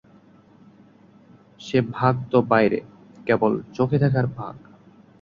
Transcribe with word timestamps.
সে 1.59 1.77
ভাগ 1.91 2.15
তো 2.31 2.37
বাইরে, 2.41 2.79
কেবল 3.25 3.51
চোখে 3.73 3.97
দেখার 3.99 4.27
ভাগ। 4.37 4.55